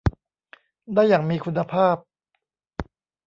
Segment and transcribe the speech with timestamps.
[0.93, 1.95] ได้อย่างมีคุณภาพ